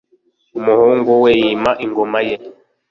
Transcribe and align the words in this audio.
umuhungu 0.57 1.09
we 1.23 1.31
yima 1.41 1.71
ingoma 1.85 2.19
ye. 2.27 2.35